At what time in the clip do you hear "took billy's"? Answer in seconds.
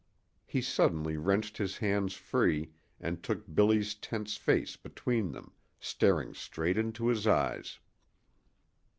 3.21-3.93